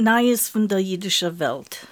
Neues 0.00 0.48
von 0.48 0.68
der 0.68 0.78
jüdischen 0.78 1.40
Welt. 1.40 1.88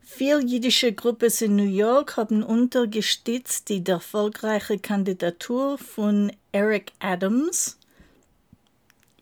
Viele 0.00 0.42
jüdische 0.42 0.92
Gruppen 0.92 1.32
in 1.40 1.54
New 1.54 1.62
York 1.62 2.16
haben 2.16 2.42
unterstützt 2.42 3.68
die 3.68 3.86
erfolgreiche 3.86 4.80
Kandidatur 4.80 5.78
von 5.78 6.32
Eric 6.50 6.90
Adams, 6.98 7.78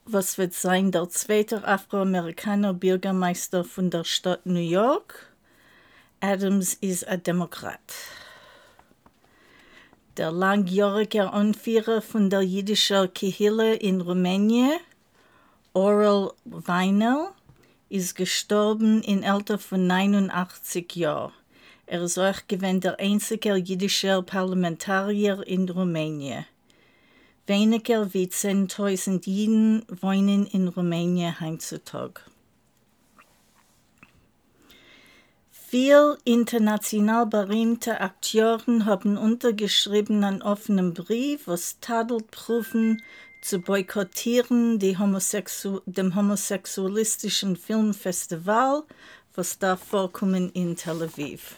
was 0.06 0.36
wird 0.36 0.52
sein 0.52 0.92
der 0.92 1.08
zweite 1.08 1.66
Afroamerikaner 1.66 2.74
Bürgermeister 2.74 3.64
von 3.64 3.90
der 3.90 4.04
Stadt 4.04 4.44
New 4.44 4.60
York. 4.60 5.32
Adams 6.20 6.74
ist 6.74 7.08
ein 7.08 7.22
Demokrat. 7.22 7.80
Der 10.16 10.30
langjährige 10.30 11.32
Anführer 11.32 12.02
von 12.02 12.30
der 12.30 12.42
jüdischen 12.42 13.12
Kehille 13.14 13.74
in 13.74 14.00
Rumänien, 14.00 14.78
Oral 15.72 16.32
Weinel, 16.44 17.28
ist 17.88 18.14
gestorben 18.14 19.02
im 19.02 19.24
Alter 19.24 19.58
von 19.58 19.86
89 19.86 20.96
Jahren. 20.96 21.32
Er 21.86 22.02
ist 22.02 22.18
auch 22.18 22.46
gewesen 22.46 22.80
der 22.80 23.00
einzige 23.00 23.56
jüdische 23.56 24.22
Parlamentarier 24.22 25.46
in 25.46 25.68
Rumänien. 25.68 26.46
Weniger 27.46 28.14
wie 28.14 28.26
10.000 28.26 29.26
Jiden 29.26 29.84
wohnen 29.88 30.46
in 30.46 30.68
Rumänien 30.68 31.40
heutzutage. 31.40 32.22
Viele 35.50 36.18
international 36.24 37.26
berühmte 37.26 38.00
Akteuren 38.00 38.86
haben 38.86 39.18
untergeschrieben 39.18 40.22
einen 40.22 40.40
offenen 40.40 40.94
Brief, 40.94 41.48
was 41.48 41.80
tadelt 41.80 42.30
prüfen, 42.30 43.02
zu 43.42 43.58
boykottieren 43.58 44.78
Homosexu 44.98 45.80
dem 45.84 46.14
homosexualistischen 46.14 47.56
Filmfestival, 47.56 48.84
was 49.34 49.58
da 49.58 49.76
vorkommen 49.76 50.50
in 50.52 50.76
Tel 50.76 51.02
Aviv. 51.02 51.56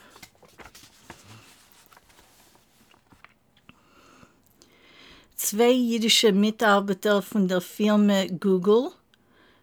Zwei 5.48 5.70
jüdische 5.70 6.32
Mitarbeiter 6.32 7.22
von 7.22 7.46
der 7.46 7.60
Firma 7.60 8.26
Google 8.26 8.90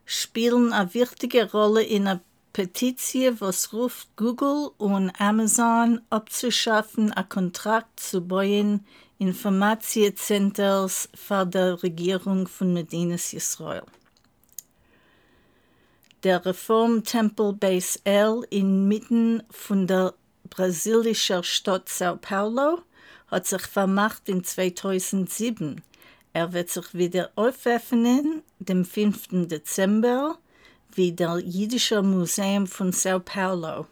spielen 0.05 0.71
eine 0.71 0.94
wichtige 0.94 1.51
Rolle 1.51 1.83
in 1.83 2.07
einer 2.07 2.21
Petition, 2.53 3.41
was 3.41 3.73
ruft 3.73 4.07
Google 4.16 4.69
und 4.77 5.11
Amazon 5.19 5.99
abzuschaffen, 6.09 7.11
einen 7.11 7.27
Kontrakt 7.27 7.99
zu 7.99 8.21
bauen, 8.21 8.85
Informationszentren 9.17 10.89
für 11.16 11.45
die 11.45 11.57
Regierung 11.57 12.47
von 12.47 12.71
Medinas 12.71 13.33
Israel. 13.33 13.83
Der 16.23 16.45
Reformtempel 16.45 17.51
Base 17.51 18.00
El 18.05 18.45
inmitten 18.51 19.44
von 19.51 19.85
der 19.85 20.13
brasilischen 20.50 21.44
Stadt 21.44 21.89
Sao 21.89 22.15
Paulo 22.15 22.83
hat 23.33 23.47
sich 23.47 23.63
vermacht 23.63 24.29
in 24.29 24.44
2007. 24.44 25.81
Er 26.33 26.53
wird 26.53 26.69
sich 26.69 26.94
wieder 26.94 27.31
öffnen, 27.35 28.44
dem 28.59 28.85
5. 28.85 29.47
Dezember, 29.47 30.38
wie 30.94 31.11
der 31.11 31.39
Jüdische 31.39 32.01
Museum 32.01 32.67
von 32.67 32.91
Sao 32.91 33.19
Paulo. 33.19 33.88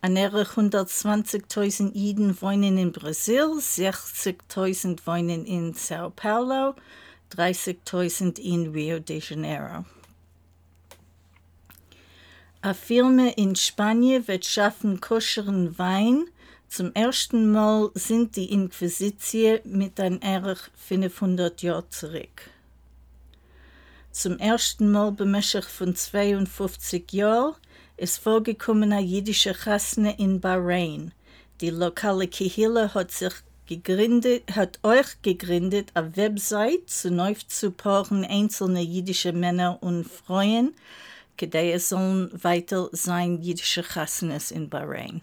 Andere 0.00 0.42
120.000 0.44 1.94
Jiden 1.94 2.40
wohnen 2.40 2.78
in 2.78 2.92
Brasil, 2.92 3.58
60.000 3.58 5.00
wohnen 5.04 5.44
in 5.46 5.74
Sao 5.74 6.10
Paulo, 6.10 6.74
30.000 7.34 8.38
in 8.38 8.72
Rio 8.72 9.00
de 9.00 9.18
Janeiro. 9.18 9.84
Eine 12.62 12.74
Firma 12.74 13.28
in 13.36 13.56
Spanien 13.56 14.26
wird 14.28 14.44
schaffen 14.44 15.00
koscheren 15.00 15.76
Wein 15.78 16.28
zum 16.68 16.92
ersten 16.94 17.50
Mal 17.52 17.90
sind 17.94 18.36
die 18.36 18.52
Inquisition 18.52 19.60
mit 19.64 19.98
einem 20.00 20.20
Erich 20.20 20.58
500 20.74 21.62
Jahren 21.62 21.90
zurück. 21.90 22.50
Zum 24.10 24.38
ersten 24.38 24.90
Mal 24.90 25.12
bemächtig 25.12 25.64
von 25.64 25.94
52 25.94 27.12
Jahren 27.12 27.54
ist 27.96 28.18
vorgekommen 28.18 28.92
eine 28.92 29.02
jüdische 29.02 29.54
Chasne 29.54 30.18
in 30.18 30.40
Bahrain. 30.40 31.12
Die 31.60 31.70
lokale 31.70 32.26
Kehille 32.26 32.92
hat 32.94 33.10
sich 33.10 33.32
gegründet, 33.66 34.54
hat 34.54 34.78
euch 34.82 35.20
gegründet, 35.22 35.90
eine 35.94 36.16
Website 36.16 36.88
zu 36.88 37.10
neu 37.10 37.34
zu 37.46 37.70
paaren 37.70 38.24
einzelne 38.24 38.82
jüdische 38.82 39.32
Männer 39.32 39.78
und 39.82 40.04
Frauen, 40.04 40.74
die 41.40 41.78
sollen 41.78 42.30
weiter 42.42 42.88
sein 42.92 43.42
jüdische 43.42 43.82
Chasnes 43.82 44.50
in 44.50 44.68
Bahrain. 44.68 45.22